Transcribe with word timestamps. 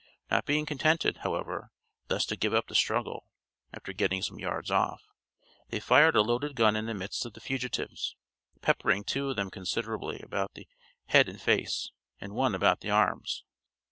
Not 0.31 0.47
being 0.47 0.65
contented, 0.65 1.17
however, 1.17 1.69
thus 2.07 2.25
to 2.25 2.35
give 2.35 2.55
up 2.55 2.65
the 2.67 2.73
struggle, 2.73 3.27
after 3.71 3.93
getting 3.93 4.23
some 4.23 4.39
yards 4.39 4.71
off, 4.71 5.03
they 5.69 5.79
fired 5.79 6.15
a 6.15 6.23
loaded 6.23 6.55
gun 6.55 6.75
in 6.75 6.87
the 6.87 6.95
midst 6.95 7.23
of 7.23 7.33
the 7.33 7.39
fugitives, 7.39 8.15
peppering 8.61 9.03
two 9.03 9.29
of 9.29 9.35
them 9.35 9.51
considerably 9.51 10.19
about 10.23 10.55
the 10.55 10.67
head 11.09 11.29
and 11.29 11.39
face, 11.39 11.91
and 12.19 12.33
one 12.33 12.55
about 12.55 12.79
the 12.79 12.89
arms. 12.89 13.43